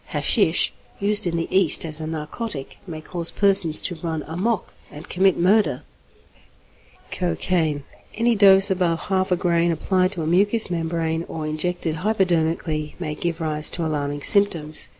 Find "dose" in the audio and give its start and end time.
8.35-8.71